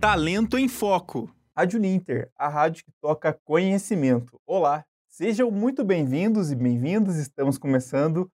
[0.00, 1.28] Talento em Foco.
[1.56, 4.40] Rádio Ninter, a rádio que toca conhecimento.
[4.46, 7.16] Olá, sejam muito bem-vindos e bem-vindas.
[7.16, 8.30] Estamos começando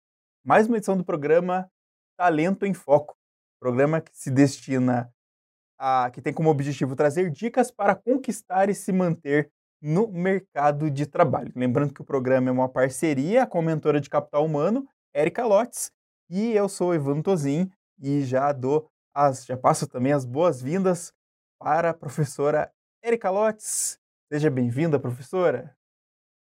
[0.43, 1.69] mais uma edição do programa
[2.17, 3.15] Talento em Foco,
[3.59, 5.13] programa que se destina
[5.77, 11.05] a que tem como objetivo trazer dicas para conquistar e se manter no mercado de
[11.05, 11.53] trabalho.
[11.55, 15.91] Lembrando que o programa é uma parceria com a mentora de capital humano, Erika Lotes,
[16.27, 17.69] e eu sou Ivan Tozin
[18.01, 21.13] e já dou as já passo também as boas-vindas
[21.63, 22.71] para a professora
[23.03, 23.99] Erika Lotes.
[24.31, 25.75] Seja bem-vinda, professora.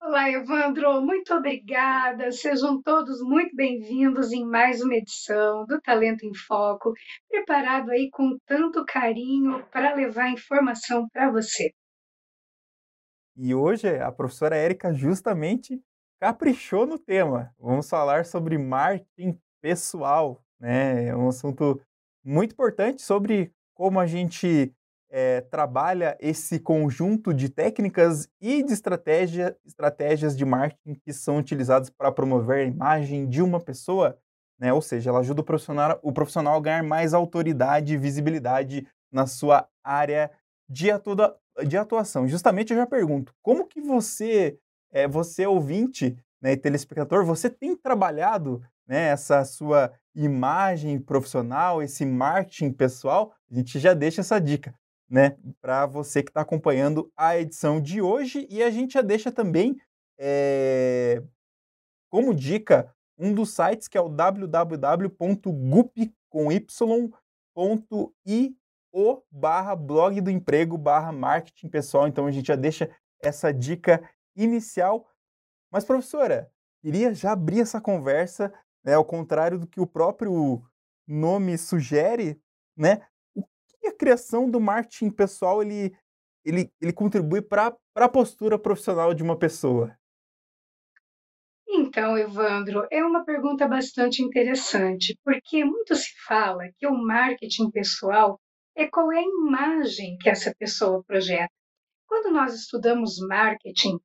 [0.03, 2.31] Olá, Evandro, muito obrigada.
[2.33, 6.93] Sejam todos muito bem-vindos em mais uma edição do Talento em Foco,
[7.29, 11.71] preparado aí com tanto carinho para levar informação para você.
[13.37, 15.83] E hoje a professora Érica justamente
[16.21, 17.53] caprichou no tema.
[17.59, 21.09] Vamos falar sobre marketing pessoal, né?
[21.09, 21.81] É um assunto
[22.25, 24.73] muito importante sobre como a gente
[25.17, 31.89] é, trabalha esse conjunto de técnicas e de estratégia, estratégias de marketing que são utilizadas
[31.89, 34.19] para promover a imagem de uma pessoa,
[34.59, 34.73] né?
[34.73, 39.25] ou seja, ela ajuda o profissional, o profissional a ganhar mais autoridade e visibilidade na
[39.25, 40.33] sua área
[40.69, 42.27] de, atua, de atuação.
[42.27, 44.59] Justamente eu já pergunto, como que você,
[44.91, 52.05] é, você ouvinte né, e telespectador, você tem trabalhado né, essa sua imagem profissional, esse
[52.05, 53.33] marketing pessoal?
[53.49, 54.75] A gente já deixa essa dica
[55.09, 58.47] né, para você que está acompanhando a edição de hoje.
[58.51, 59.77] E a gente já deixa também
[60.19, 61.23] é,
[62.11, 65.15] como dica um dos sites que é o www.gup.io
[69.31, 72.07] barra blog do emprego barra marketing pessoal.
[72.07, 75.09] Então a gente já deixa essa dica inicial.
[75.71, 76.51] Mas, professora,
[76.83, 78.53] queria já abrir essa conversa,
[78.85, 80.63] né, ao contrário do que o próprio
[81.07, 82.41] nome sugere,
[82.77, 83.07] né?
[83.87, 85.95] A criação do marketing pessoal ele,
[86.45, 89.97] ele, ele contribui para a postura profissional de uma pessoa?
[91.67, 98.41] Então, Evandro, é uma pergunta bastante interessante, porque muito se fala que o marketing pessoal
[98.77, 101.53] é qual é a imagem que essa pessoa projeta.
[102.07, 103.99] Quando nós estudamos marketing,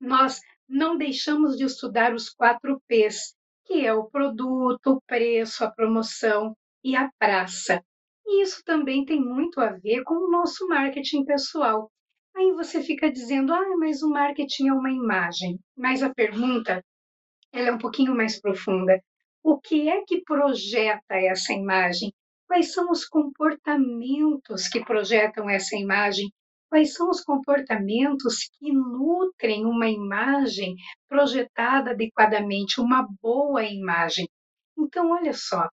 [0.00, 5.70] nós não deixamos de estudar os quatro P's, que é o produto, o preço, a
[5.70, 7.82] promoção e a praça.
[8.26, 11.90] E isso também tem muito a ver com o nosso marketing pessoal.
[12.36, 15.58] Aí você fica dizendo, ah, mas o marketing é uma imagem.
[15.76, 16.84] Mas a pergunta
[17.52, 19.00] ela é um pouquinho mais profunda.
[19.42, 22.12] O que é que projeta essa imagem?
[22.46, 26.30] Quais são os comportamentos que projetam essa imagem?
[26.68, 30.74] Quais são os comportamentos que nutrem uma imagem
[31.08, 34.28] projetada adequadamente, uma boa imagem?
[34.76, 35.68] Então, olha só,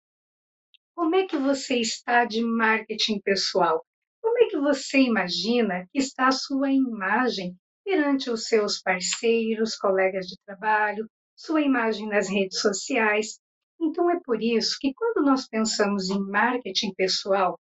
[0.95, 3.85] como é que você está de marketing pessoal?
[4.21, 10.27] Como é que você imagina que está a sua imagem perante os seus parceiros, colegas
[10.27, 13.39] de trabalho, sua imagem nas redes sociais?
[13.81, 17.59] Então é por isso que quando nós pensamos em marketing pessoal,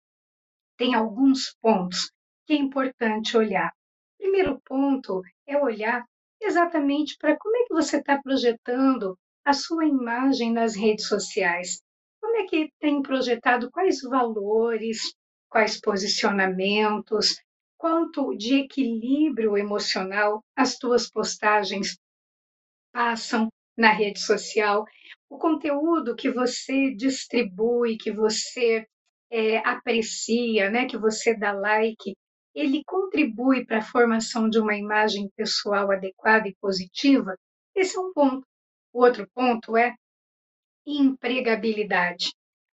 [0.77, 2.11] tem alguns pontos
[2.45, 3.71] que é importante olhar.
[4.17, 6.03] Primeiro ponto é olhar
[6.41, 11.81] exatamente para como é que você está projetando a sua imagem nas redes sociais.
[12.29, 15.15] Como é que tem projetado quais valores,
[15.49, 17.41] quais posicionamentos,
[17.75, 21.97] quanto de equilíbrio emocional as tuas postagens
[22.93, 24.85] passam na rede social,
[25.27, 28.85] o conteúdo que você distribui, que você
[29.31, 32.15] é, aprecia, né, que você dá like,
[32.53, 37.35] ele contribui para a formação de uma imagem pessoal adequada e positiva?
[37.73, 38.45] Esse é um ponto.
[38.93, 39.95] O outro ponto é
[40.85, 42.31] empregabilidade.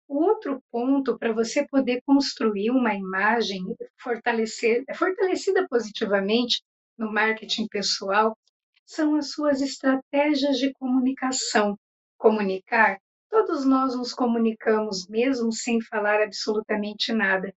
[0.09, 3.63] Outro ponto para você poder construir uma imagem
[3.99, 6.63] fortalecer, fortalecida positivamente
[6.97, 8.37] no marketing pessoal
[8.85, 11.77] são as suas estratégias de comunicação.
[12.19, 12.99] Comunicar,
[13.31, 17.53] todos nós nos comunicamos mesmo sem falar absolutamente nada.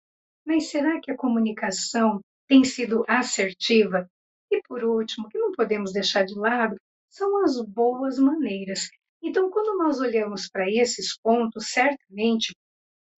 [0.45, 4.07] Mas será que a comunicação tem sido assertiva?
[4.51, 6.75] E por último, que não podemos deixar de lado,
[7.09, 8.87] são as boas maneiras.
[9.25, 12.55] Então, quando nós olhamos para esses pontos, certamente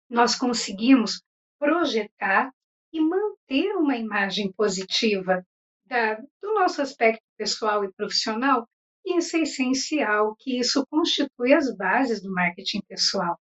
[0.08, 1.20] nós conseguimos
[1.58, 2.52] projetar
[2.92, 5.44] e manter uma imagem positiva
[5.84, 8.68] da, do nosso aspecto pessoal e profissional,
[9.04, 13.36] e isso é essencial, que isso constitui as bases do marketing pessoal.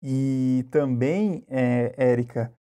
[0.00, 2.56] E também, é, Érica,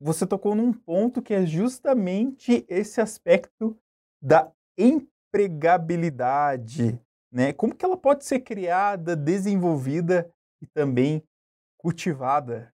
[0.00, 3.78] você tocou num ponto que é justamente esse aspecto
[4.22, 4.50] da
[5.28, 7.52] empregabilidade, né?
[7.52, 10.30] Como que ela pode ser criada, desenvolvida
[10.62, 11.22] e também
[11.76, 12.72] cultivada?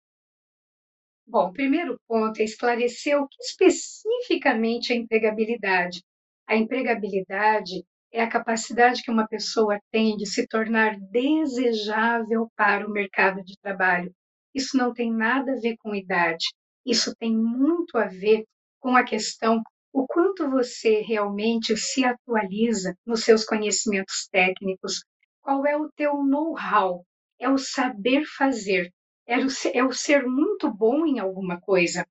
[1.26, 6.02] Bom, o primeiro ponto é esclarecer o que especificamente é empregabilidade.
[6.46, 12.90] A empregabilidade é a capacidade que uma pessoa tem de se tornar desejável para o
[12.90, 14.12] mercado de trabalho.
[14.52, 16.46] Isso não tem nada a ver com idade,
[16.84, 18.44] isso tem muito a ver
[18.80, 25.04] com a questão o quanto você realmente se atualiza nos seus conhecimentos técnicos,
[25.40, 27.04] qual é o teu know-how,
[27.40, 28.92] é o saber fazer,
[29.26, 32.06] é o, é o ser muito bom em alguma coisa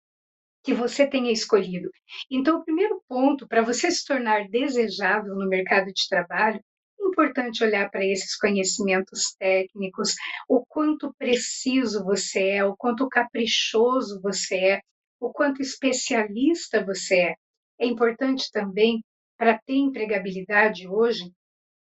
[0.63, 1.91] que você tenha escolhido.
[2.31, 6.61] Então, o primeiro ponto para você se tornar desejável no mercado de trabalho,
[6.99, 10.15] é importante olhar para esses conhecimentos técnicos,
[10.49, 14.81] o quanto preciso você é, o quanto caprichoso você é,
[15.21, 17.35] o quanto especialista você é.
[17.79, 19.03] É importante também,
[19.37, 21.33] para ter empregabilidade hoje,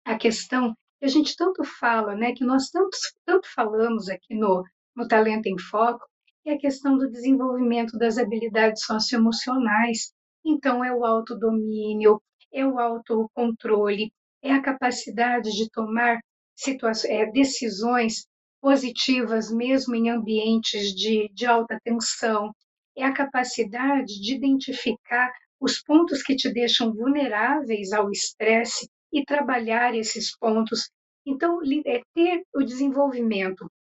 [0.04, 4.62] a questão que a gente tanto fala, né, que nós tanto, tanto falamos aqui no,
[4.94, 6.04] no Talento em Foco,
[6.44, 10.12] é a questão do desenvolvimento das habilidades socioemocionais.
[10.44, 12.20] Então, é o autodomínio,
[12.52, 14.12] é o autocontrole,
[14.42, 16.18] é a capacidade de tomar
[17.06, 18.26] é, decisões
[18.60, 22.52] positivas, mesmo em ambientes de, de alta tensão,
[22.96, 25.30] é a capacidade de identificar
[25.60, 30.90] os pontos que te deixam vulneráveis ao estresse e trabalhar esses pontos.
[31.26, 33.70] Então, é ter o desenvolvimento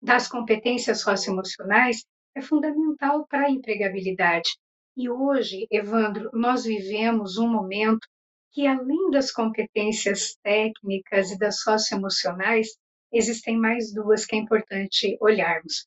[0.00, 4.48] das competências socioemocionais é fundamental para a empregabilidade.
[4.96, 8.06] E hoje, Evandro, nós vivemos um momento
[8.52, 12.68] que, além das competências técnicas e das socioemocionais,
[13.12, 15.86] existem mais duas que é importante olharmos.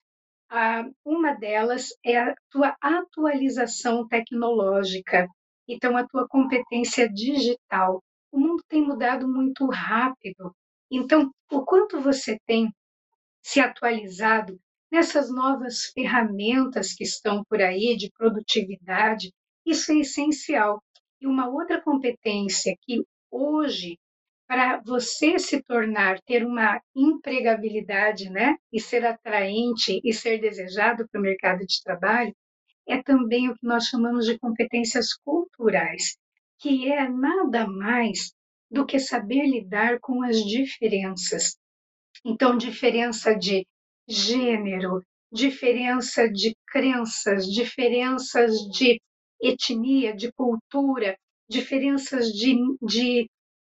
[1.05, 5.27] Uma delas é a tua atualização tecnológica,
[5.67, 8.03] então a tua competência digital.
[8.31, 10.55] O mundo tem mudado muito rápido,
[10.89, 12.73] então o quanto você tem
[13.43, 14.59] se atualizado
[14.91, 19.31] nessas novas ferramentas que estão por aí de produtividade,
[19.65, 20.81] isso é essencial.
[21.21, 23.99] E uma outra competência que hoje,
[24.49, 31.19] para você se tornar, ter uma empregabilidade, né, e ser atraente e ser desejado para
[31.19, 32.33] o mercado de trabalho,
[32.87, 36.17] é também o que nós chamamos de competências culturais,
[36.57, 38.33] que é nada mais
[38.71, 41.55] do que saber lidar com as diferenças,
[42.25, 43.65] então, diferença de
[44.07, 48.99] gênero, diferença de crenças, diferenças de
[49.41, 51.15] etnia, de cultura,
[51.47, 53.29] diferenças de, de,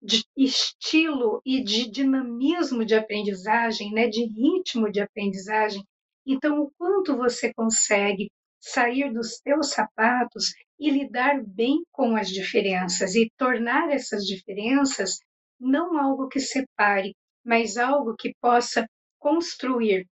[0.05, 5.83] de estilo e de dinamismo de aprendizagem, né, de ritmo de aprendizagem.
[6.25, 8.29] Então, o quanto você consegue
[8.61, 15.19] sair dos teus sapatos e lidar bem com as diferenças e tornar essas diferenças
[15.59, 18.85] não algo que separe, mas algo que possa
[19.19, 20.07] construir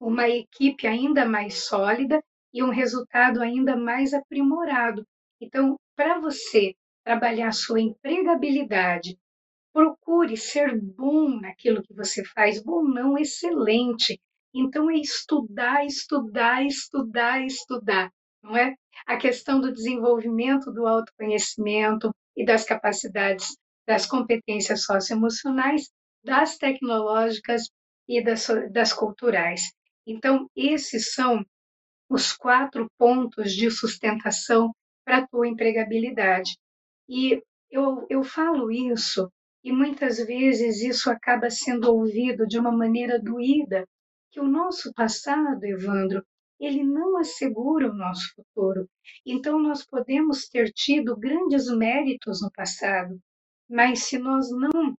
[0.00, 2.20] uma equipe ainda mais sólida
[2.52, 5.04] e um resultado ainda mais aprimorado.
[5.40, 6.74] Então, para você
[7.04, 9.18] trabalhar sua empregabilidade,
[9.72, 14.20] procure ser bom naquilo que você faz, bom não, excelente.
[14.52, 18.10] Então é estudar, estudar, estudar, estudar,
[18.42, 18.74] não é?
[19.06, 23.56] A questão do desenvolvimento do autoconhecimento e das capacidades,
[23.86, 25.88] das competências socioemocionais
[26.22, 27.70] das tecnológicas
[28.08, 29.72] e das, das culturais.
[30.06, 31.44] Então, esses são
[32.08, 34.72] os quatro pontos de sustentação
[35.04, 36.56] para a tua empregabilidade.
[37.12, 39.28] E eu, eu falo isso
[39.64, 43.84] e muitas vezes isso acaba sendo ouvido de uma maneira doída,
[44.30, 46.24] que o nosso passado, Evandro,
[46.60, 48.88] ele não assegura o nosso futuro.
[49.26, 53.18] Então, nós podemos ter tido grandes méritos no passado,
[53.68, 54.94] mas se nós não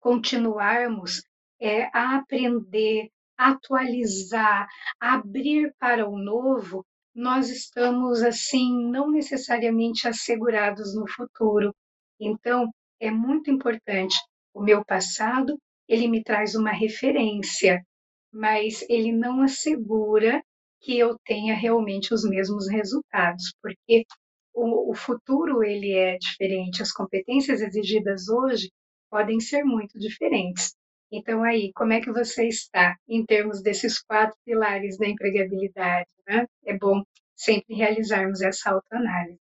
[0.00, 1.22] continuarmos
[1.60, 4.66] é, a aprender, atualizar,
[4.98, 6.84] abrir para o novo,
[7.16, 11.74] nós estamos assim não necessariamente assegurados no futuro.
[12.20, 12.70] Então,
[13.00, 14.14] é muito importante.
[14.52, 15.58] O meu passado,
[15.88, 17.82] ele me traz uma referência,
[18.30, 20.42] mas ele não assegura
[20.82, 24.04] que eu tenha realmente os mesmos resultados, porque
[24.52, 26.82] o, o futuro ele é diferente.
[26.82, 28.70] As competências exigidas hoje
[29.10, 30.74] podem ser muito diferentes.
[31.10, 36.08] Então, aí, como é que você está em termos desses quatro pilares da empregabilidade?
[36.26, 36.46] Né?
[36.64, 37.02] É bom
[37.34, 39.38] sempre realizarmos essa autoanálise.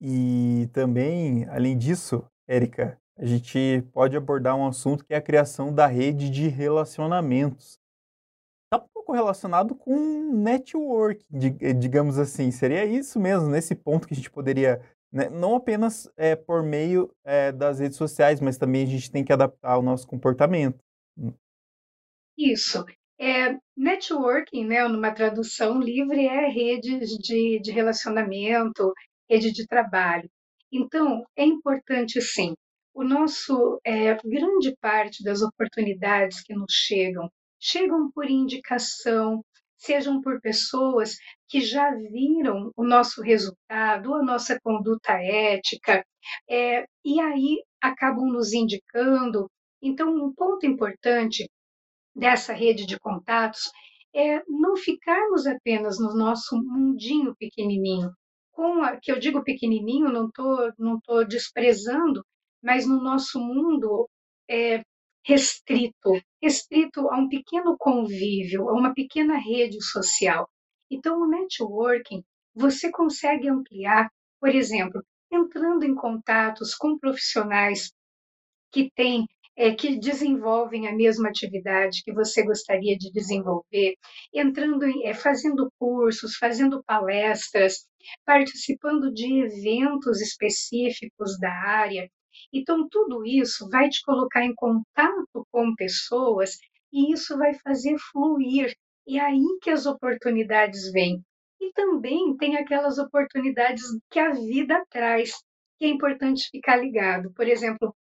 [0.00, 5.74] E também, além disso, Érica, a gente pode abordar um assunto que é a criação
[5.74, 7.80] da rede de relacionamentos.
[8.66, 11.24] Está um pouco relacionado com network,
[11.76, 12.50] digamos assim.
[12.52, 14.80] Seria isso mesmo, nesse ponto que a gente poderia
[15.12, 15.28] né?
[15.28, 19.32] Não apenas é, por meio é, das redes sociais, mas também a gente tem que
[19.32, 20.78] adaptar o nosso comportamento.
[21.16, 21.32] Hum.
[22.36, 22.84] Isso.
[23.20, 28.92] É, networking, né, numa tradução livre, é redes de, de relacionamento,
[29.28, 30.30] rede de trabalho.
[30.70, 32.54] Então, é importante, sim.
[32.94, 39.44] O nosso, é, grande parte das oportunidades que nos chegam, chegam por indicação,
[39.76, 41.16] sejam por pessoas
[41.48, 46.04] que já viram o nosso resultado, a nossa conduta ética,
[46.48, 49.50] é, e aí acabam nos indicando.
[49.82, 51.48] Então, um ponto importante
[52.14, 53.70] dessa rede de contatos
[54.14, 58.10] é não ficarmos apenas no nosso mundinho pequenininho.
[58.52, 62.24] Com a, que eu digo pequenininho, não estou não tô desprezando,
[62.62, 64.08] mas no nosso mundo
[64.50, 64.82] é,
[65.24, 66.10] restrito,
[66.42, 70.48] restrito a um pequeno convívio, a uma pequena rede social.
[70.90, 72.22] Então, o networking
[72.54, 77.92] você consegue ampliar, por exemplo, entrando em contatos com profissionais
[78.72, 79.26] que têm
[79.58, 83.96] é, que desenvolvem a mesma atividade que você gostaria de desenvolver,
[84.32, 87.84] entrando é, fazendo cursos, fazendo palestras,
[88.24, 92.08] participando de eventos específicos da área.
[92.52, 96.56] Então, tudo isso vai te colocar em contato com pessoas
[96.92, 98.72] e isso vai fazer fluir.
[99.08, 101.24] E aí que as oportunidades vêm.
[101.58, 105.32] E também tem aquelas oportunidades que a vida traz,
[105.78, 107.32] que é importante ficar ligado.
[107.32, 107.96] Por exemplo,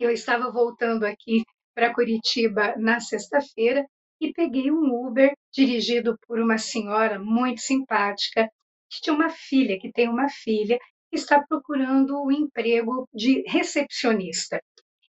[0.00, 3.86] eu estava voltando aqui para Curitiba na sexta-feira
[4.20, 8.50] e peguei um Uber dirigido por uma senhora muito simpática,
[8.90, 10.80] que tinha uma filha, que tem uma filha,
[11.10, 14.60] que está procurando o um emprego de recepcionista.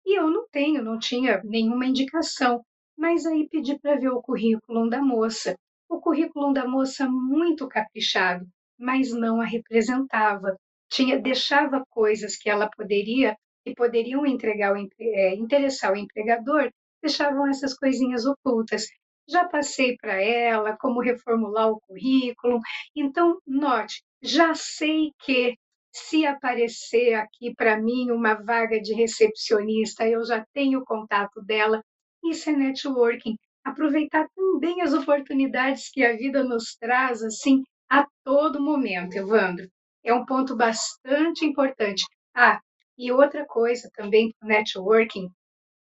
[0.05, 2.61] E eu não tenho, não tinha nenhuma indicação,
[2.99, 5.55] mas aí pedi para ver o currículo da moça.
[5.89, 8.47] O currículo da moça muito caprichado,
[8.79, 10.57] mas não a representava.
[10.91, 17.47] Tinha deixava coisas que ela poderia que poderiam entregar o, é, interessar o empregador deixavam
[17.47, 18.87] essas coisinhas ocultas.
[19.29, 22.61] Já passei para ela como reformular o currículo.
[22.97, 25.55] Então, note, já sei que
[25.93, 31.83] se aparecer aqui para mim uma vaga de recepcionista, eu já tenho contato dela.
[32.25, 33.37] Isso é networking.
[33.65, 39.69] Aproveitar também as oportunidades que a vida nos traz, assim, a todo momento, Evandro.
[40.05, 42.05] É um ponto bastante importante.
[42.35, 42.61] Ah,
[42.97, 45.29] e outra coisa também para o networking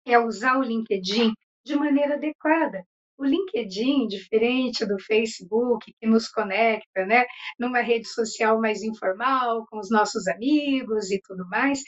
[0.06, 1.32] é usar o LinkedIn
[1.64, 2.84] de maneira adequada.
[3.18, 7.24] O LinkedIn, diferente do Facebook, que nos conecta, né,
[7.58, 11.82] numa rede social mais informal, com os nossos amigos e tudo mais,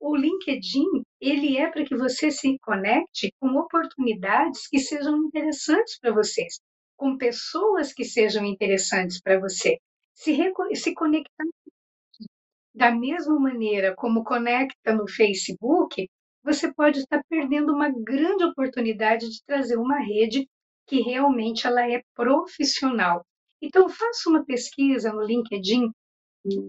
[0.00, 6.12] o LinkedIn, ele é para que você se conecte com oportunidades que sejam interessantes para
[6.12, 6.60] vocês,
[6.96, 9.78] com pessoas que sejam interessantes para você.
[10.14, 10.36] Se,
[10.74, 11.44] se conectar
[12.74, 16.08] da mesma maneira como conecta no Facebook,
[16.42, 20.46] você pode estar perdendo uma grande oportunidade de trazer uma rede
[20.86, 23.24] que realmente ela é profissional.
[23.62, 25.90] Então faça uma pesquisa no LinkedIn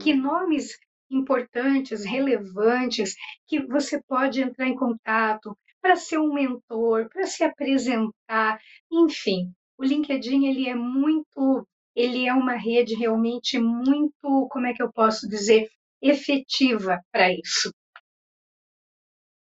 [0.01, 0.77] que nomes
[1.09, 3.15] importantes, relevantes,
[3.47, 8.59] que você pode entrar em contato para ser um mentor, para se apresentar,
[8.91, 9.51] enfim.
[9.77, 14.91] O LinkedIn ele é muito, ele é uma rede realmente muito, como é que eu
[14.91, 15.69] posso dizer,
[16.01, 17.71] efetiva para isso.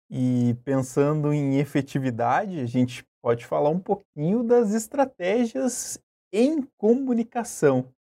[0.10, 6.00] E pensando em efetividade, a gente pode falar um pouquinho das estratégias
[6.32, 7.92] em comunicação.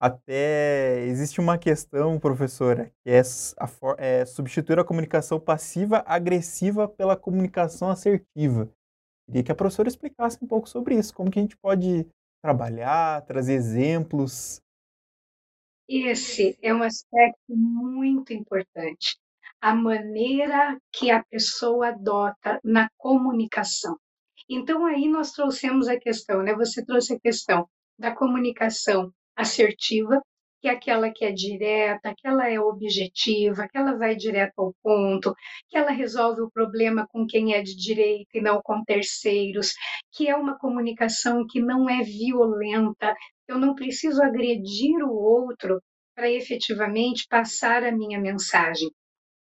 [0.00, 7.16] Até existe uma questão, professora, que é, a, é substituir a comunicação passiva agressiva pela
[7.16, 8.70] comunicação assertiva.
[9.26, 12.06] Queria que a professora explicasse um pouco sobre isso, como que a gente pode
[12.42, 14.60] trabalhar, trazer exemplos
[15.88, 19.18] esse é um aspecto muito importante.
[19.60, 23.98] A maneira que a pessoa adota na comunicação.
[24.48, 26.54] Então, aí nós trouxemos a questão, né?
[26.54, 30.20] Você trouxe a questão da comunicação assertiva,
[30.60, 34.74] que é aquela que é direta, que ela é objetiva, que ela vai direto ao
[34.82, 35.34] ponto,
[35.68, 39.74] que ela resolve o problema com quem é de direita e não com terceiros,
[40.10, 43.14] que é uma comunicação que não é violenta,
[43.46, 45.82] eu não preciso agredir o outro
[46.14, 48.90] para efetivamente passar a minha mensagem.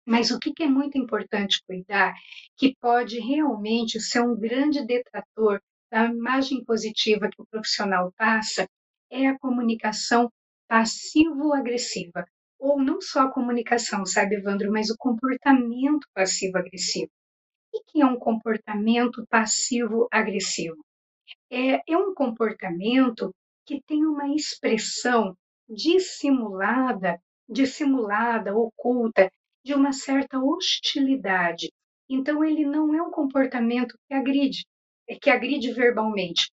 [0.05, 2.13] Mas o que é muito importante cuidar,
[2.55, 5.61] que pode realmente ser um grande detrator
[5.91, 8.65] da imagem positiva que o profissional passa,
[9.11, 10.31] é a comunicação
[10.67, 12.25] passivo-agressiva.
[12.59, 17.11] Ou não só a comunicação, sabe, Evandro, mas o comportamento passivo-agressivo.
[17.73, 20.77] O que é um comportamento passivo-agressivo?
[21.51, 23.33] É, é um comportamento
[23.65, 25.35] que tem uma expressão
[25.69, 29.31] dissimulada, dissimulada, oculta,
[29.63, 31.71] de uma certa hostilidade.
[32.09, 34.65] Então, ele não é um comportamento que agride,
[35.21, 36.51] que agride verbalmente.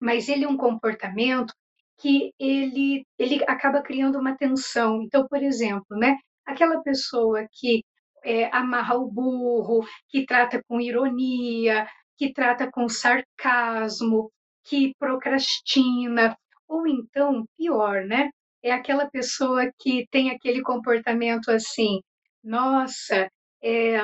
[0.00, 1.54] mas ele é um comportamento
[1.98, 5.02] que ele, ele acaba criando uma tensão.
[5.02, 7.82] Então, por exemplo, né, aquela pessoa que
[8.24, 11.86] é, amarra o burro, que trata com ironia,
[12.16, 14.30] que trata com sarcasmo,
[14.64, 16.36] que procrastina,
[16.68, 18.30] ou então, pior, né?
[18.62, 22.00] É aquela pessoa que tem aquele comportamento assim,
[22.42, 23.30] nossa,
[23.62, 23.98] é,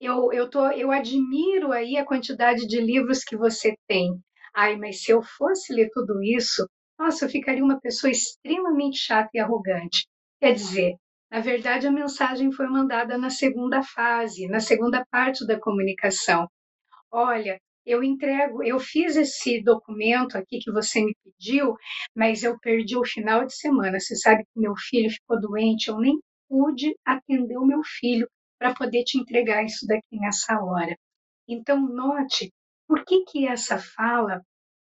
[0.00, 4.12] eu, eu, tô, eu admiro aí a quantidade de livros que você tem.
[4.54, 6.68] Ai, mas se eu fosse ler tudo isso,
[6.98, 10.06] nossa, eu ficaria uma pessoa extremamente chata e arrogante.
[10.40, 10.94] Quer dizer,
[11.30, 16.46] na verdade, a mensagem foi mandada na segunda fase, na segunda parte da comunicação.
[17.10, 21.76] Olha, eu entrego, eu fiz esse documento aqui que você me pediu,
[22.14, 24.00] mas eu perdi o final de semana.
[24.00, 28.74] Você sabe que meu filho ficou doente, eu nem pude atender o meu filho para
[28.74, 30.96] poder te entregar isso daqui nessa hora.
[31.48, 32.50] Então, note
[32.86, 34.40] por que, que essa fala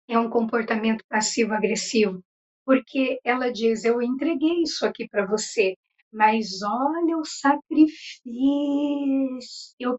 [0.09, 2.23] é um comportamento passivo-agressivo?
[2.65, 5.75] Porque ela diz: Eu entreguei isso aqui para você,
[6.13, 7.89] mas olha o sacrifício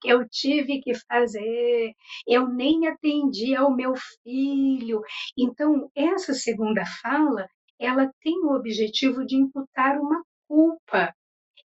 [0.01, 1.93] que eu tive que fazer,
[2.27, 5.01] eu nem atendi ao meu filho.
[5.37, 7.47] Então, essa segunda fala,
[7.79, 11.13] ela tem o objetivo de imputar uma culpa.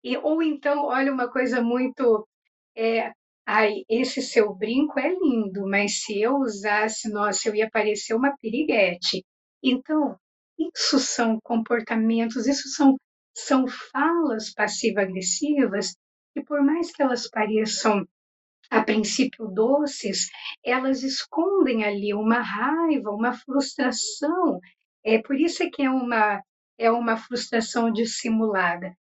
[0.03, 2.27] E, ou então, olha uma coisa muito.
[2.75, 3.11] É,
[3.45, 8.35] ai, esse seu brinco é lindo, mas se eu usasse, nossa, eu ia parecer uma
[8.37, 9.23] piriguete.
[9.63, 10.17] Então,
[10.59, 12.97] isso são comportamentos, isso são
[13.35, 15.95] são falas passivo-agressivas
[16.35, 18.05] que, por mais que elas pareçam
[18.69, 20.29] a princípio doces,
[20.63, 24.59] elas escondem ali uma raiva, uma frustração.
[25.03, 26.41] É por isso que é uma
[26.77, 28.93] é uma frustração dissimulada.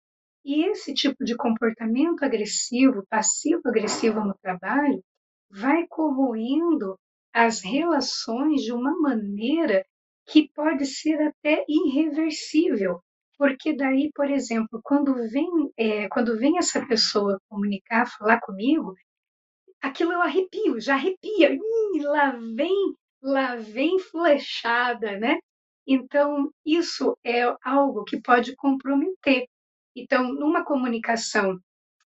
[0.44, 5.04] E esse tipo de comportamento agressivo, passivo-agressivo no trabalho,
[5.50, 6.98] vai corroendo
[7.34, 9.86] as relações de uma maneira
[10.26, 13.02] que pode ser até irreversível.
[13.38, 18.94] Porque daí, por exemplo, quando vem, é, quando vem essa pessoa comunicar, falar comigo,
[19.82, 21.58] aquilo eu arrepio, já arrepia.
[22.04, 25.40] Lá vem, lá vem flechada, né?
[25.88, 29.48] Então, isso é algo que pode comprometer.
[29.96, 31.60] Então, numa comunicação,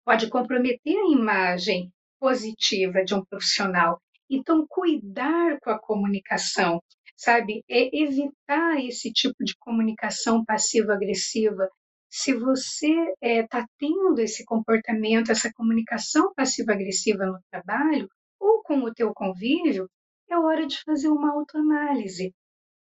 [0.03, 4.01] pode comprometer a imagem positiva de um profissional.
[4.29, 6.81] Então, cuidar com a comunicação,
[7.15, 7.63] sabe?
[7.69, 11.69] É evitar esse tipo de comunicação passiva-agressiva.
[12.09, 18.79] Se você está eh, é, tendo esse comportamento, essa comunicação passiva-agressiva no trabalho ou com
[18.79, 19.89] o teu convívio,
[20.29, 22.33] é hora de fazer uma autoanálise.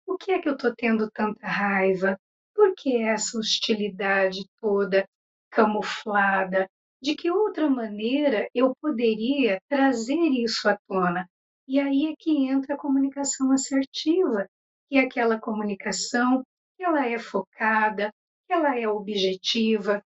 [0.05, 2.19] O que é que eu estou tendo tanta raiva?
[2.59, 5.07] Por que essa hostilidade toda
[5.49, 6.67] camuflada?
[7.01, 11.25] De que outra maneira eu poderia trazer isso à tona?
[11.65, 14.45] E aí é que entra a comunicação assertiva,
[14.89, 16.43] que é aquela comunicação
[16.75, 18.11] que ela é focada,
[18.45, 20.03] que ela é objetiva,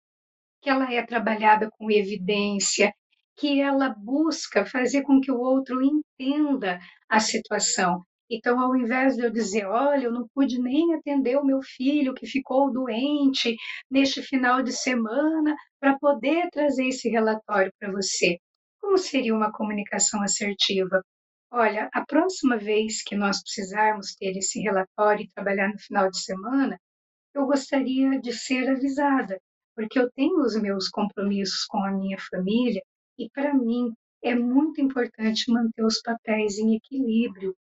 [0.60, 2.92] que ela é trabalhada com evidência,
[3.38, 8.04] que ela busca fazer com que o outro entenda a situação.
[8.30, 12.14] Então, ao invés de eu dizer, olha, eu não pude nem atender o meu filho
[12.14, 13.56] que ficou doente
[13.90, 18.38] neste final de semana para poder trazer esse relatório para você.
[18.80, 21.02] Como seria uma comunicação assertiva?
[21.52, 26.22] Olha, a próxima vez que nós precisarmos ter esse relatório e trabalhar no final de
[26.22, 26.80] semana,
[27.34, 29.40] eu gostaria de ser avisada,
[29.76, 32.82] porque eu tenho os meus compromissos com a minha família
[33.18, 33.92] e, para mim,
[34.24, 37.56] é muito importante manter os papéis em equilíbrio.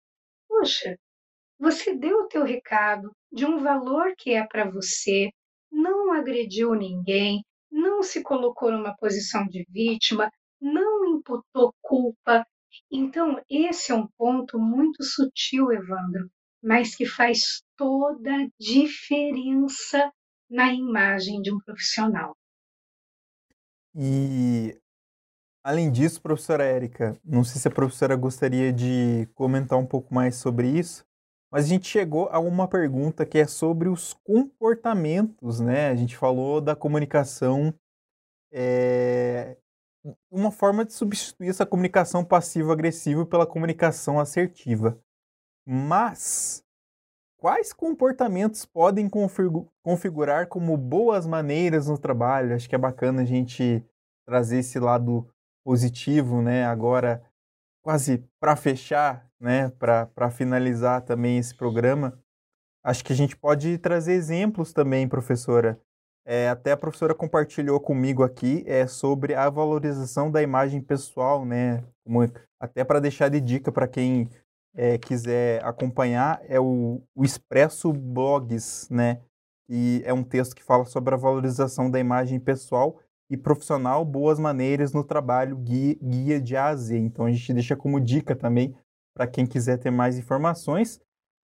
[0.59, 0.99] Poxa,
[1.57, 5.29] você deu o teu recado de um valor que é para você,
[5.71, 12.45] não agrediu ninguém, não se colocou numa posição de vítima, não imputou culpa,
[12.91, 16.29] então, esse é um ponto muito sutil, Evandro,
[16.61, 20.11] mas que faz toda a diferença
[20.49, 22.35] na imagem de um profissional.
[23.95, 24.77] E,
[25.63, 30.35] além disso, professora Érica, não sei se a professora gostaria de comentar um pouco mais
[30.35, 31.05] sobre isso,
[31.51, 35.89] mas a gente chegou a uma pergunta que é sobre os comportamentos, né?
[35.89, 37.73] A gente falou da comunicação
[38.51, 39.57] é,
[40.31, 44.99] uma forma de substituir essa comunicação passivo-agressiva pela comunicação assertiva.
[45.65, 46.63] Mas
[47.37, 49.09] quais comportamentos podem
[49.83, 52.55] configurar como boas maneiras no trabalho?
[52.55, 53.83] Acho que é bacana a gente
[54.25, 55.27] trazer esse lado
[55.69, 56.65] positivo, né?
[56.65, 57.21] Agora,
[57.83, 59.69] quase para fechar, né?
[59.77, 62.19] Para finalizar também esse programa,
[62.83, 65.79] acho que a gente pode trazer exemplos também, professora,
[66.25, 71.83] é, até a professora compartilhou comigo aqui é, sobre a valorização da imagem pessoal, né?
[72.03, 72.27] Como,
[72.59, 74.27] até para deixar de dica para quem
[74.73, 79.21] é, quiser acompanhar, é o, o Expresso Blogs, né?
[79.69, 84.39] E é um texto que fala sobre a valorização da imagem pessoal e profissional, boas
[84.39, 86.97] maneiras no trabalho, guia, guia de Z.
[86.97, 88.75] Então a gente deixa como dica também
[89.13, 90.99] para quem quiser ter mais informações.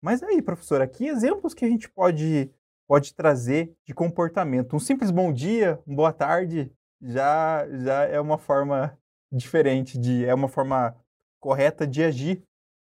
[0.02, 2.50] Mas aí, professora, que exemplos que a gente pode,
[2.86, 4.76] pode trazer de comportamento?
[4.76, 6.70] Um simples bom dia, boa tarde,
[7.02, 8.96] já, já é uma forma
[9.32, 10.94] diferente, de, é uma forma
[11.40, 12.42] correta de agir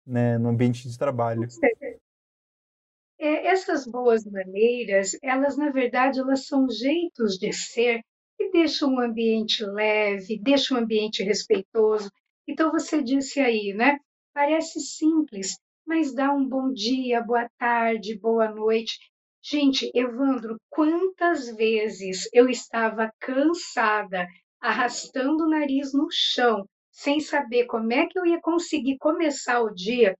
[0.06, 1.48] né, no ambiente de trabalho.
[3.20, 8.02] É, essas boas maneiras, elas na verdade elas são jeitos de ser
[8.38, 12.10] que deixam o ambiente leve, deixam o ambiente respeitoso.
[12.48, 13.98] Então você disse aí, né?
[14.34, 19.00] Parece simples, mas dá um bom dia, boa tarde, boa noite.
[19.42, 24.28] Gente, Evandro, quantas vezes eu estava cansada,
[24.62, 29.74] arrastando o nariz no chão, sem saber como é que eu ia conseguir começar o
[29.74, 30.16] dia.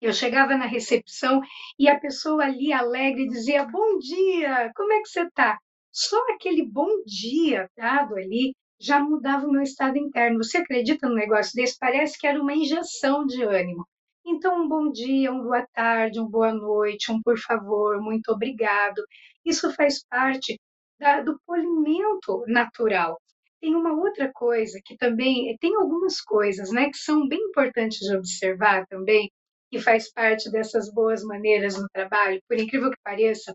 [0.00, 1.42] Eu chegava na recepção
[1.78, 5.58] e a pessoa ali alegre dizia: Bom dia, como é que você está?
[5.92, 10.42] Só aquele bom dia dado ali já mudava o meu estado interno.
[10.42, 11.76] Você acredita num negócio desse?
[11.78, 13.86] Parece que era uma injeção de ânimo.
[14.24, 19.02] Então, um bom dia, uma boa tarde, uma boa noite, um por favor, muito obrigado.
[19.44, 20.58] Isso faz parte
[20.98, 23.20] da, do polimento natural.
[23.60, 28.16] Tem uma outra coisa que também tem algumas coisas, né, que são bem importantes de
[28.16, 29.30] observar também,
[29.70, 32.40] que faz parte dessas boas maneiras no trabalho.
[32.48, 33.54] Por incrível que pareça,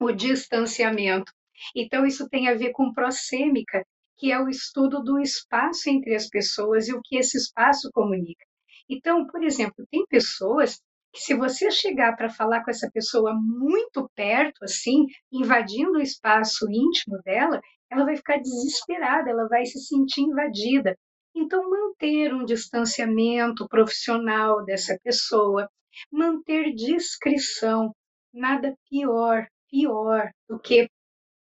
[0.00, 1.32] o distanciamento.
[1.74, 3.84] Então, isso tem a ver com prosêmica,
[4.18, 8.44] que é o estudo do espaço entre as pessoas e o que esse espaço comunica.
[8.88, 10.80] Então, por exemplo, tem pessoas
[11.12, 16.66] que se você chegar para falar com essa pessoa muito perto, assim, invadindo o espaço
[16.70, 20.96] íntimo dela, ela vai ficar desesperada, ela vai se sentir invadida.
[21.34, 25.68] Então, manter um distanciamento profissional dessa pessoa,
[26.12, 27.92] manter discrição,
[28.32, 30.88] nada pior, pior do que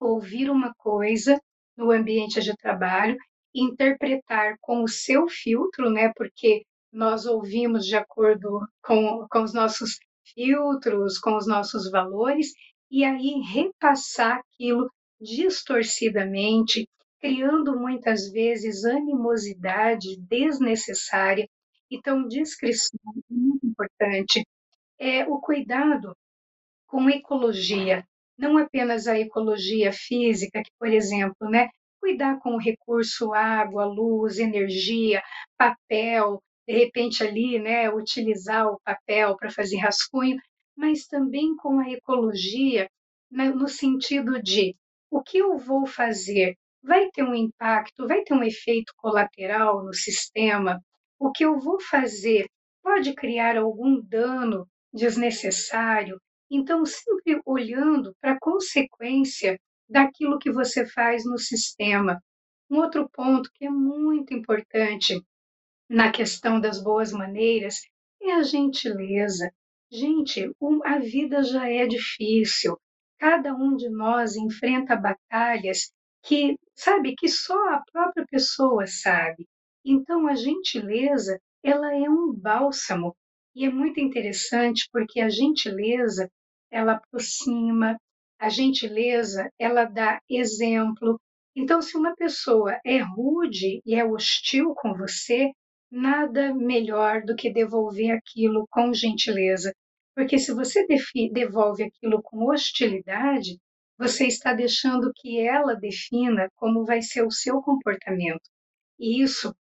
[0.07, 1.41] ouvir uma coisa
[1.77, 3.17] no ambiente de trabalho,
[3.55, 6.13] interpretar com o seu filtro, né?
[6.17, 6.63] Porque
[6.93, 9.99] nós ouvimos de acordo com, com os nossos
[10.35, 12.53] filtros, com os nossos valores,
[12.91, 14.89] e aí repassar aquilo
[15.21, 16.89] distorcidamente,
[17.21, 21.49] criando muitas vezes animosidade desnecessária.
[21.91, 24.47] Então, discrição é muito importante.
[24.99, 26.17] É o cuidado
[26.87, 28.07] com ecologia,
[28.39, 31.69] não apenas a ecologia física, que, por exemplo, né,
[32.01, 35.23] cuidar com o recurso água, luz, energia,
[35.57, 40.37] papel, de repente ali, né, utilizar o papel para fazer rascunho,
[40.77, 42.89] mas também com a ecologia
[43.31, 44.75] né, no sentido de
[45.11, 46.57] o que eu vou fazer?
[46.83, 50.81] Vai ter um impacto, vai ter um efeito colateral no sistema,
[51.19, 52.47] o que eu vou fazer
[52.83, 56.21] pode criar algum dano desnecessário.
[56.51, 62.23] Então, sempre olhando para a consequência daquilo que você faz no sistema.
[62.71, 65.21] Um outro ponto que é muito importante
[65.89, 67.81] na questão das boas maneiras
[68.21, 69.51] é a gentileza.
[69.91, 70.51] Gente,
[70.85, 72.79] a vida já é difícil.
[73.19, 79.47] Cada um de nós enfrenta batalhas que, sabe, que só a própria pessoa sabe.
[79.85, 83.15] Então, a gentileza, ela é um bálsamo.
[83.55, 86.29] E é muito interessante porque a gentileza,
[86.71, 87.97] ela aproxima,
[88.39, 91.21] a gentileza, ela dá exemplo.
[91.55, 95.53] Então, se uma pessoa é rude e é hostil com você,
[95.91, 99.73] nada melhor do que devolver aquilo com gentileza.
[100.17, 100.85] Porque se você
[101.33, 103.59] devolve aquilo com hostilidade,
[103.97, 108.51] você está deixando que ela defina como vai ser o seu comportamento.
[108.99, 109.55] E isso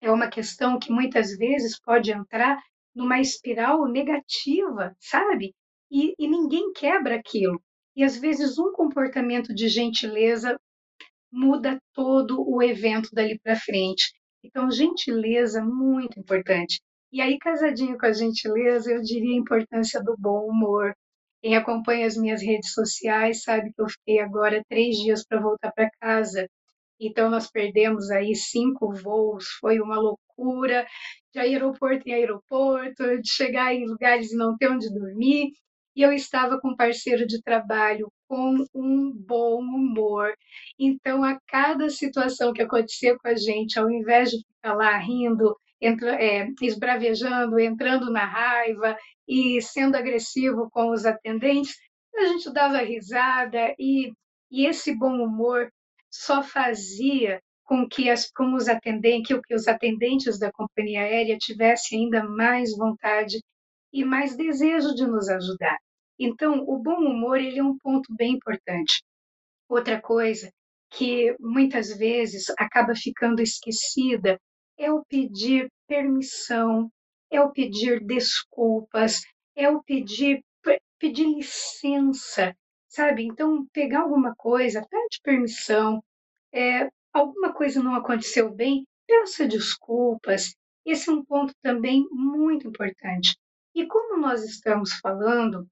[0.00, 2.60] é uma questão que muitas vezes pode entrar
[2.94, 5.54] numa espiral negativa, sabe?
[5.90, 7.60] E, e ninguém quebra aquilo.
[7.96, 10.58] E às vezes um comportamento de gentileza
[11.30, 14.12] muda todo o evento dali para frente.
[14.42, 16.80] Então, gentileza muito importante.
[17.12, 20.94] E aí, casadinho com a gentileza, eu diria a importância do bom humor.
[21.42, 25.72] Quem acompanha as minhas redes sociais sabe que eu fiquei agora três dias para voltar
[25.72, 26.48] para casa.
[27.00, 30.86] Então, nós perdemos aí cinco voos, foi uma loucura,
[31.34, 35.50] de aeroporto em aeroporto, de chegar em lugares e não ter onde dormir
[35.96, 40.34] e eu estava com um parceiro de trabalho com um bom humor.
[40.78, 45.56] Então, a cada situação que acontecia com a gente, ao invés de ficar lá rindo,
[45.80, 48.96] entra, é, esbravejando, entrando na raiva
[49.28, 51.76] e sendo agressivo com os atendentes,
[52.16, 54.12] a gente dava risada e,
[54.50, 55.70] e esse bom humor
[56.10, 61.36] só fazia com que, as, com os atendentes, que, que os atendentes da companhia aérea
[61.38, 63.40] tivessem ainda mais vontade
[63.92, 65.78] e mais desejo de nos ajudar.
[66.18, 69.02] Então, o bom humor ele é um ponto bem importante.
[69.68, 70.52] Outra coisa
[70.90, 74.38] que muitas vezes acaba ficando esquecida
[74.78, 76.90] é o pedir permissão,
[77.30, 79.22] é o pedir desculpas,
[79.56, 80.40] é o pedir
[80.98, 82.56] pedir licença,
[82.88, 83.24] sabe?
[83.24, 86.02] Então, pegar alguma coisa, pede permissão,
[86.52, 90.54] é, alguma coisa não aconteceu bem, peça desculpas.
[90.84, 93.36] Esse é um ponto também muito importante.
[93.74, 95.66] E como nós estamos falando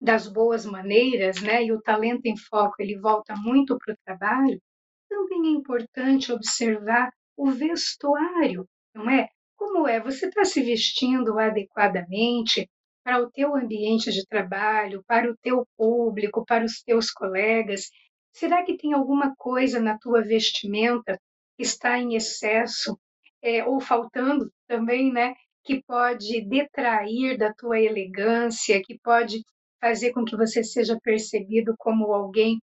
[0.00, 4.60] das boas maneiras, né, e o talento em foco ele volta muito para o trabalho,
[5.08, 9.28] também é importante observar o vestuário, não é?
[9.56, 10.00] Como é?
[10.00, 12.68] Você está se vestindo adequadamente
[13.04, 17.90] para o teu ambiente de trabalho, para o teu público, para os teus colegas?
[18.38, 21.18] Será que tem alguma coisa na tua vestimenta
[21.56, 23.00] que está em excesso
[23.42, 25.34] é, ou faltando também, né?
[25.64, 29.42] Que pode detrair da tua elegância, que pode
[29.80, 32.58] fazer com que você seja percebido como alguém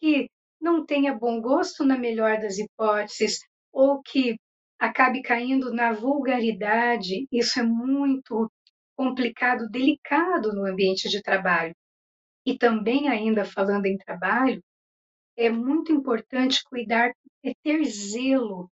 [0.00, 3.38] que não tenha bom gosto na melhor das hipóteses,
[3.70, 4.34] ou que
[4.78, 7.26] acabe caindo na vulgaridade.
[7.30, 8.50] Isso é muito
[8.96, 11.74] complicado, delicado no ambiente de trabalho.
[12.46, 14.62] E também, ainda falando em trabalho,
[15.38, 17.12] é muito importante cuidar,
[17.44, 18.68] é ter zelo.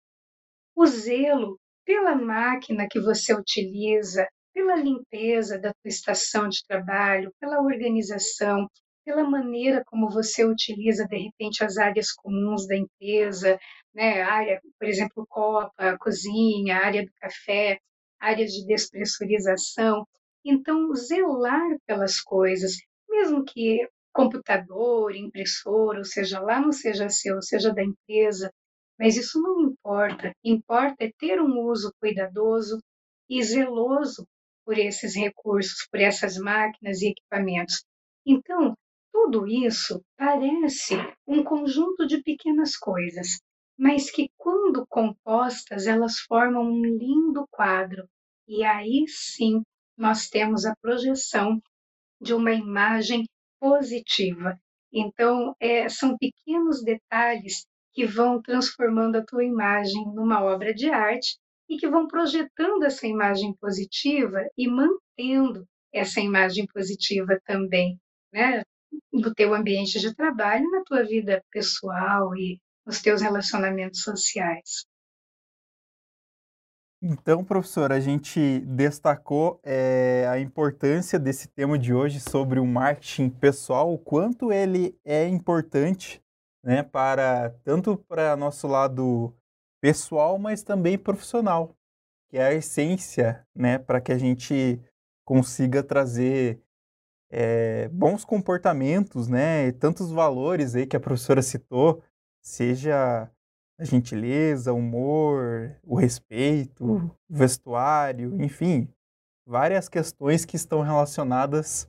[0.74, 7.62] O zelo pela máquina que você utiliza, pela limpeza da tua estação de trabalho, pela
[7.62, 8.66] organização,
[9.04, 13.60] pela maneira como você utiliza de repente as áreas comuns da empresa,
[13.94, 17.78] né, área, por exemplo, copa, cozinha, área do café,
[18.18, 20.08] áreas de despressurização.
[20.46, 22.78] Então, zelar pelas coisas,
[23.10, 28.52] mesmo que computador, impressora, ou seja lá não seja seu, seja da empresa,
[29.00, 30.32] mas isso não importa.
[30.44, 32.80] Importa é ter um uso cuidadoso
[33.30, 34.26] e zeloso
[34.66, 37.84] por esses recursos, por essas máquinas e equipamentos.
[38.26, 38.76] Então,
[39.12, 40.96] tudo isso parece
[41.28, 43.40] um conjunto de pequenas coisas,
[43.78, 48.08] mas que, quando compostas, elas formam um lindo quadro.
[48.48, 49.62] E aí sim
[49.98, 51.62] nós temos a projeção
[52.22, 53.26] de uma imagem
[53.64, 54.60] positiva.
[54.92, 61.38] Então, é, são pequenos detalhes que vão transformando a tua imagem numa obra de arte
[61.70, 67.98] e que vão projetando essa imagem positiva e mantendo essa imagem positiva também,
[68.34, 68.64] né?
[69.12, 74.86] No teu ambiente de trabalho, na tua vida pessoal e nos teus relacionamentos sociais.
[77.06, 83.30] Então, professor, a gente destacou é, a importância desse tema de hoje sobre o marketing
[83.30, 86.24] pessoal, o quanto ele é importante,
[86.64, 89.36] né, para tanto para nosso lado
[89.82, 91.76] pessoal, mas também profissional,
[92.30, 94.80] que é a essência, né, para que a gente
[95.26, 96.64] consiga trazer
[97.30, 102.02] é, bons comportamentos, né, tantos valores aí que a professora citou,
[102.42, 103.30] seja
[103.78, 108.88] a gentileza, o humor, o respeito, o vestuário, enfim,
[109.46, 111.88] várias questões que estão relacionadas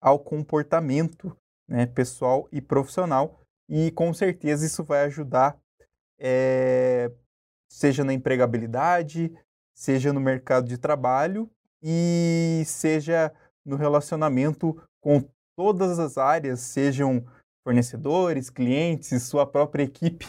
[0.00, 1.36] ao comportamento
[1.68, 3.40] né, pessoal e profissional.
[3.68, 5.58] E com certeza isso vai ajudar
[6.18, 7.10] é,
[7.68, 9.32] seja na empregabilidade,
[9.74, 11.50] seja no mercado de trabalho
[11.82, 13.32] e seja
[13.64, 15.22] no relacionamento com
[15.56, 17.24] todas as áreas, sejam
[17.62, 20.26] fornecedores, clientes, sua própria equipe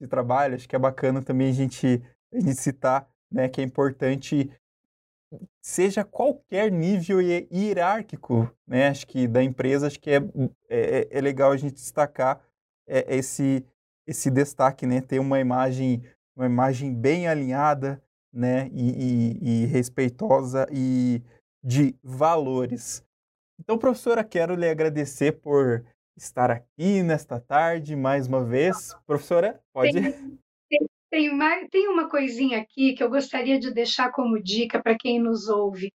[0.00, 0.54] de trabalho.
[0.54, 4.50] Acho que é bacana também a gente, a gente citar né, que é importante,
[5.62, 8.88] seja qualquer nível hierárquico, né?
[8.88, 10.18] Acho que da empresa, acho que é,
[10.68, 12.42] é, é legal a gente destacar
[12.88, 13.64] é, esse,
[14.06, 15.00] esse destaque, né?
[15.00, 16.02] Ter uma imagem,
[16.34, 18.68] uma imagem bem alinhada, né?
[18.72, 21.22] E, e, e respeitosa e
[21.62, 23.04] de valores.
[23.60, 25.84] Então, professora, quero lhe agradecer por
[26.16, 28.94] estar aqui nesta tarde mais uma vez.
[29.06, 29.92] Professora, pode.
[29.92, 34.82] Tem, tem, tem, uma, tem uma coisinha aqui que eu gostaria de deixar como dica
[34.82, 35.92] para quem nos ouve.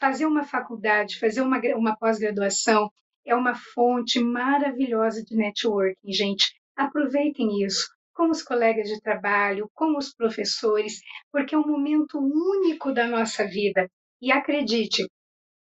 [0.00, 2.90] Fazer uma faculdade, fazer uma, uma pós-graduação
[3.24, 6.52] é uma fonte maravilhosa de networking, gente.
[6.76, 12.92] Aproveitem isso com os colegas de trabalho, com os professores, porque é um momento único
[12.92, 13.88] da nossa vida.
[14.20, 15.06] E acredite,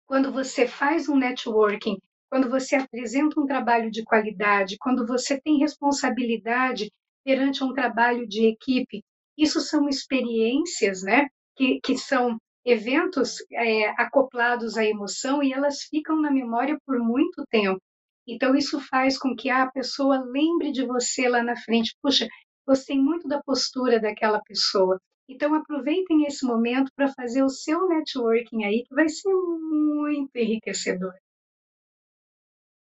[0.07, 1.98] quando você faz um networking,
[2.30, 6.90] quando você apresenta um trabalho de qualidade, quando você tem responsabilidade
[7.24, 9.02] perante um trabalho de equipe,
[9.36, 11.26] isso são experiências, né?
[11.56, 17.44] Que, que são eventos é, acoplados à emoção e elas ficam na memória por muito
[17.50, 17.80] tempo.
[18.26, 21.96] Então, isso faz com que a pessoa lembre de você lá na frente.
[22.02, 22.28] Puxa,
[22.66, 25.00] gostei muito da postura daquela pessoa.
[25.28, 31.12] Então aproveitem esse momento para fazer o seu networking aí, que vai ser muito enriquecedor.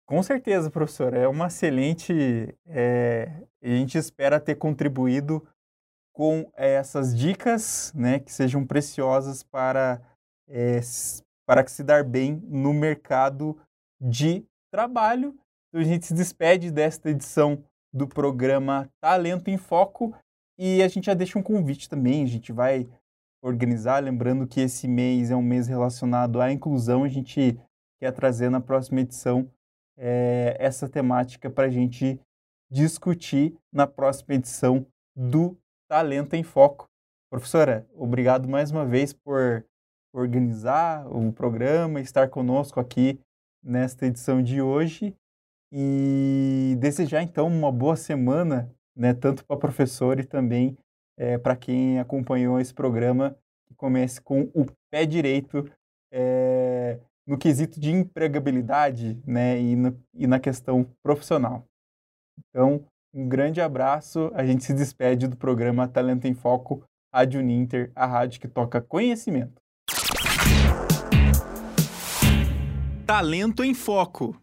[0.08, 1.12] Com certeza, professor.
[1.12, 2.56] É uma excelente.
[2.66, 5.46] É, a gente espera ter contribuído
[6.14, 10.00] com essas dicas, né, que sejam preciosas para,
[10.48, 10.80] é,
[11.46, 13.54] para que se dar bem no mercado
[14.00, 15.38] de trabalho.
[15.68, 20.16] Então, a gente se despede desta edição do programa Talento em Foco
[20.58, 22.24] e a gente já deixa um convite também.
[22.24, 22.88] A gente vai
[23.44, 27.04] organizar, lembrando que esse mês é um mês relacionado à inclusão.
[27.04, 27.60] A gente
[28.00, 29.50] quer trazer na próxima edição
[29.98, 32.18] é, essa temática para a gente
[32.70, 35.58] discutir na próxima edição do
[35.88, 36.88] Talento em Foco.
[37.30, 39.64] Professora, obrigado mais uma vez por
[40.14, 43.20] organizar o programa, estar conosco aqui
[43.62, 45.14] nesta edição de hoje
[45.72, 50.78] e desejar então uma boa semana, né, tanto para professora e também
[51.18, 55.70] é, para quem acompanhou esse programa, que comece com o pé direito
[56.10, 61.66] é, no quesito de empregabilidade né, e, no, e na questão profissional.
[62.48, 64.30] Então, um grande abraço.
[64.34, 66.82] A gente se despede do programa Talento em Foco,
[67.14, 69.60] Rádio Ninter, a rádio que toca conhecimento.
[73.04, 74.34] Talento em Foco.